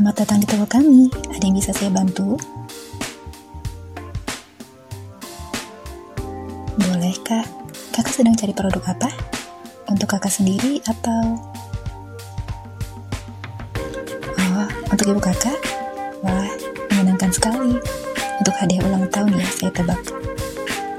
[0.00, 1.12] Selamat datang di toko kami.
[1.28, 2.40] Ada yang bisa saya bantu?
[6.80, 7.44] Boleh, Kak.
[7.92, 9.12] Kakak sedang cari produk apa?
[9.92, 11.36] Untuk kakak sendiri atau...
[14.40, 15.60] Oh, untuk ibu kakak?
[16.24, 16.48] Wah,
[16.96, 17.76] menyenangkan sekali.
[18.40, 20.00] Untuk hadiah ulang tahun ya, saya tebak.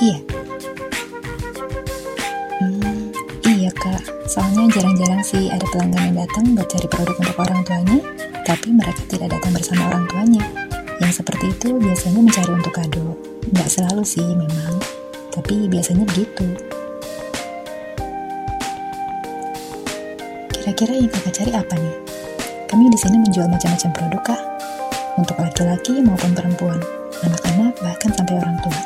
[0.00, 0.18] Iya.
[2.64, 3.12] Hmm,
[3.44, 4.00] iya, Kak.
[4.24, 8.00] Soalnya jarang-jarang sih ada pelanggan yang datang buat cari produk untuk orang tuanya
[8.46, 10.44] tapi mereka tidak datang bersama orang tuanya.
[11.02, 13.18] Yang seperti itu biasanya mencari untuk kado.
[13.50, 14.78] Nggak selalu sih memang,
[15.34, 16.46] tapi biasanya begitu.
[20.54, 21.96] Kira-kira yang kakak cari apa nih?
[22.70, 24.42] Kami di sini menjual macam-macam produk kah?
[25.18, 26.78] Untuk laki-laki maupun perempuan,
[27.26, 28.80] anak-anak bahkan sampai orang tua.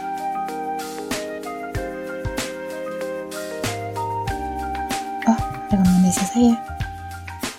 [5.28, 6.56] Oh, rekomendasi saya.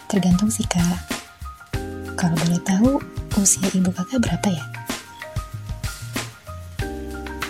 [0.09, 1.10] Tergantung sih kak,
[2.21, 3.01] kalau boleh tahu,
[3.41, 4.65] usia ibu kakak berapa ya?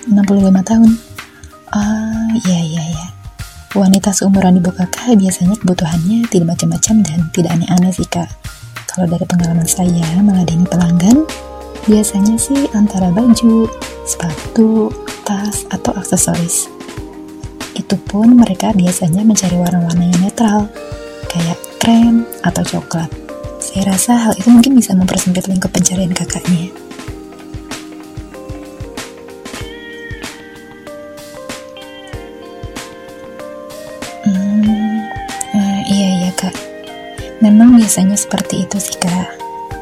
[0.08, 0.92] 65 tahun.
[1.76, 3.08] Ah, iya iya iya.
[3.76, 8.32] Wanita seumuran ibu kakak biasanya kebutuhannya tidak macam-macam dan tidak aneh-aneh sih kak.
[8.88, 11.28] Kalau dari pengalaman saya meladeni pelanggan,
[11.84, 13.68] biasanya sih antara baju,
[14.08, 14.88] sepatu,
[15.28, 16.72] tas, atau aksesoris.
[17.76, 20.72] Itu pun mereka biasanya mencari warna-warna yang netral,
[21.28, 23.21] kayak krem atau coklat.
[23.62, 26.74] Saya rasa hal itu mungkin bisa mempersempit lingkup pencarian kakaknya.
[34.26, 35.06] Hmm,
[35.54, 36.58] uh, iya iya kak.
[37.46, 39.30] Memang biasanya seperti itu sih kak.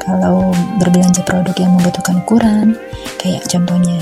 [0.04, 2.76] Kalau berbelanja produk yang membutuhkan ukuran,
[3.16, 3.96] kayak contohnya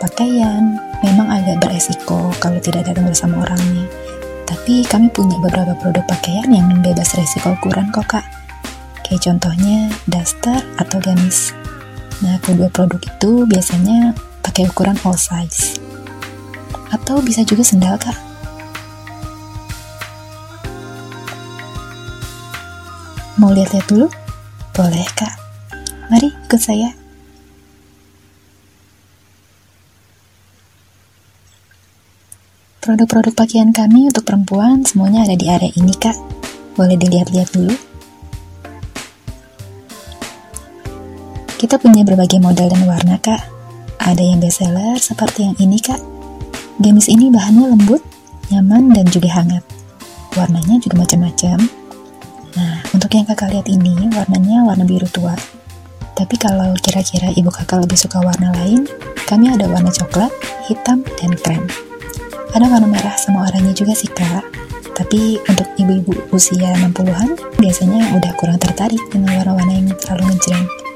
[0.00, 3.84] pakaian, memang agak beresiko kalau tidak datang bersama orangnya.
[4.48, 8.24] Tapi kami punya beberapa produk pakaian yang bebas resiko ukuran kok kak
[9.08, 11.56] kayak contohnya daster atau gamis.
[12.20, 14.12] Nah, kedua produk itu biasanya
[14.44, 15.80] pakai ukuran all size.
[16.92, 18.16] Atau bisa juga sendal, Kak.
[23.40, 24.12] Mau lihat-lihat dulu?
[24.76, 25.40] Boleh, Kak.
[26.12, 26.92] Mari ikut saya.
[32.84, 36.16] Produk-produk pakaian kami untuk perempuan semuanya ada di area ini, Kak.
[36.74, 37.97] Boleh dilihat-lihat dulu.
[41.58, 43.42] Kita punya berbagai model dan warna, Kak.
[43.98, 45.98] Ada yang bestseller seperti yang ini, Kak.
[46.78, 47.98] Gamis ini bahannya lembut,
[48.54, 49.66] nyaman, dan juga hangat.
[50.38, 51.58] Warnanya juga macam-macam.
[52.54, 55.34] Nah, untuk yang kakak lihat ini, warnanya warna biru tua.
[56.14, 58.86] Tapi kalau kira-kira ibu kakak lebih suka warna lain,
[59.26, 60.30] kami ada warna coklat,
[60.70, 61.66] hitam, dan krem.
[62.54, 64.46] Ada warna merah sama oranye juga sih, Kak.
[64.94, 70.87] Tapi untuk ibu-ibu usia 60-an, biasanya udah kurang tertarik dengan warna-warna yang terlalu ngejreng.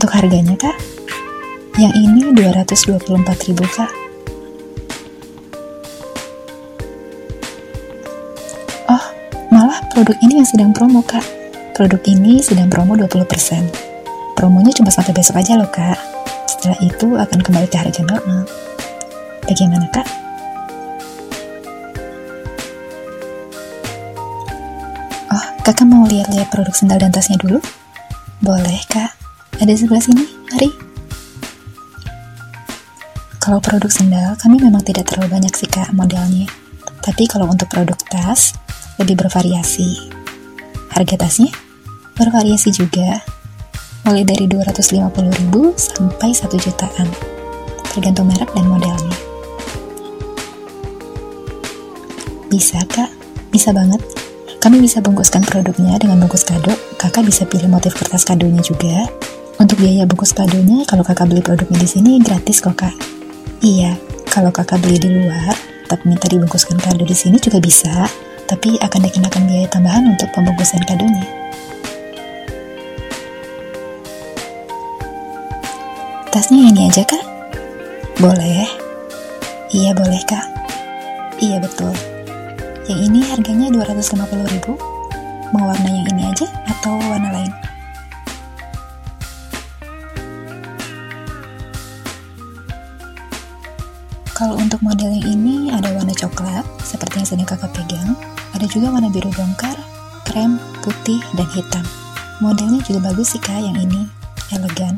[0.00, 0.80] Untuk harganya kak?
[1.76, 3.20] Yang ini 224
[3.52, 3.92] ribu kak.
[8.88, 9.04] Oh,
[9.52, 11.20] malah produk ini yang sedang promo kak.
[11.76, 13.28] Produk ini sedang promo 20%.
[14.40, 16.00] Promonya cuma sampai besok aja loh kak.
[16.48, 18.48] Setelah itu akan kembali ke harga normal.
[19.44, 20.08] Bagaimana kak?
[25.28, 27.60] Oh, kakak mau lihat-lihat produk sendal dan tasnya dulu?
[28.40, 29.19] Boleh kak.
[29.60, 30.72] Ada sebelah sini, mari.
[33.36, 36.48] Kalau produk sendal, kami memang tidak terlalu banyak sih kak modelnya.
[37.04, 38.56] Tapi kalau untuk produk tas,
[38.96, 40.08] lebih bervariasi.
[40.96, 41.52] Harga tasnya
[42.16, 43.20] bervariasi juga,
[44.08, 47.08] mulai dari 250 ribu sampai 1 jutaan,
[47.92, 49.16] tergantung merek dan modelnya.
[52.48, 53.12] Bisa kak,
[53.52, 54.00] bisa banget.
[54.60, 56.72] Kami bisa bungkuskan produknya dengan bungkus kado.
[56.96, 59.08] Kakak bisa pilih motif kertas kadonya juga.
[59.60, 62.96] Untuk biaya bungkus kadonya, kalau kakak beli produknya di sini gratis kok kak.
[63.60, 63.92] Iya,
[64.32, 65.52] kalau kakak beli di luar,
[65.84, 68.08] tapi minta dibungkuskan kado di sini juga bisa,
[68.48, 71.28] tapi akan dikenakan biaya tambahan untuk pembungkusan kadonya.
[76.32, 77.20] Tasnya ini aja kak?
[78.16, 78.64] Boleh.
[79.76, 80.46] Iya boleh kak.
[81.36, 81.92] Iya betul.
[82.88, 84.72] Yang ini harganya 250 ribu.
[85.52, 87.69] Mau warna yang ini aja atau warna lain?
[94.40, 98.16] Kalau untuk model yang ini ada warna coklat, seperti yang sedang kakak pegang.
[98.56, 99.76] Ada juga warna biru bongkar,
[100.24, 101.84] krem, putih, dan hitam.
[102.40, 104.08] Modelnya juga bagus sih kak yang ini,
[104.48, 104.96] elegan.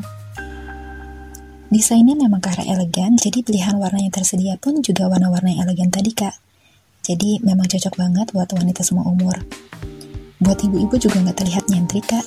[1.67, 6.15] Desainnya memang arah elegan, jadi pilihan warna yang tersedia pun juga warna-warna yang elegan tadi
[6.15, 6.39] kak.
[7.03, 9.43] Jadi memang cocok banget buat wanita semua umur.
[10.39, 12.23] Buat ibu-ibu juga nggak terlihat nyentrik kak.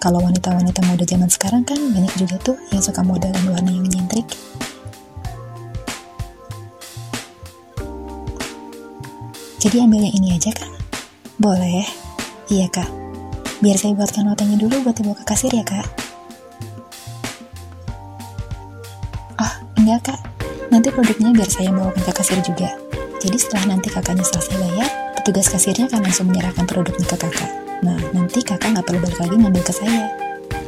[0.00, 3.84] Kalau wanita-wanita mode zaman sekarang kan banyak juga tuh yang suka model dan warna yang
[3.84, 4.24] nyentrik.
[9.64, 10.68] Jadi ambil yang ini aja kak?
[11.40, 11.88] Boleh?
[12.52, 12.84] Iya kak.
[13.64, 15.88] Biar saya buatkan notanya dulu buat dibawa ke kasir ya kak.
[19.40, 20.20] Oh, enggak kak.
[20.68, 22.76] Nanti produknya biar saya bawakan ke kasir juga.
[23.24, 27.50] Jadi setelah nanti kakaknya selesai bayar, petugas kasirnya akan langsung menyerahkan produknya ke kakak.
[27.80, 30.12] Nah, nanti kakak nggak perlu balik lagi ngambil ke saya.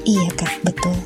[0.09, 0.97] Iya kak, betul.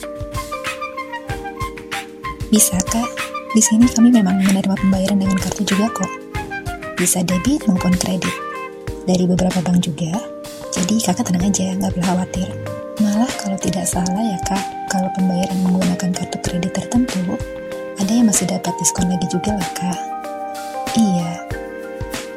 [2.54, 3.10] Bisa kak,
[3.50, 6.19] di sini kami memang menerima pembayaran dengan kartu juga kok.
[7.00, 8.36] Bisa debit maupun kredit.
[9.08, 10.12] Dari beberapa bank juga,
[10.68, 12.48] jadi kakak tenang aja, nggak perlu khawatir.
[13.00, 14.60] Malah kalau tidak salah ya kak,
[14.92, 17.40] kalau pembayaran menggunakan kartu kredit tertentu,
[17.96, 20.00] ada yang masih dapat diskon lagi juga lah kak.
[21.00, 21.40] Iya.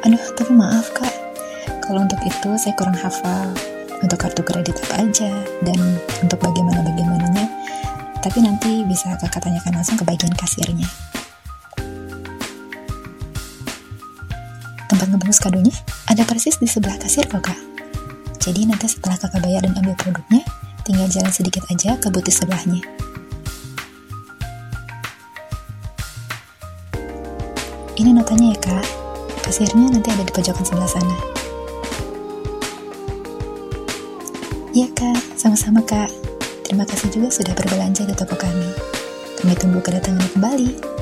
[0.08, 1.12] Aduh, tapi maaf kak,
[1.84, 3.52] kalau untuk itu saya kurang hafal
[4.00, 5.76] untuk kartu kredit apa aja dan
[6.24, 7.52] untuk bagaimana bagaimananya.
[8.24, 10.88] Tapi nanti bisa kakak tanyakan langsung ke bagian kasirnya.
[15.34, 15.74] Ngebungkus kadonya
[16.06, 17.58] ada persis di sebelah kasir kok kak.
[18.38, 20.46] Jadi nanti setelah kakak bayar dan ambil produknya,
[20.86, 22.78] tinggal jalan sedikit aja ke butik sebelahnya.
[27.98, 28.86] Ini notanya ya kak,
[29.42, 31.16] kasirnya nanti ada di pojokan sebelah sana.
[34.70, 36.14] Iya kak, sama-sama kak.
[36.62, 38.70] Terima kasih juga sudah berbelanja di toko kami.
[39.42, 40.93] Kami tunggu kedatangan kembali.